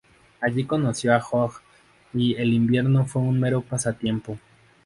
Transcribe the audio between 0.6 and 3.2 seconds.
conoció a Hogg, y "el invierno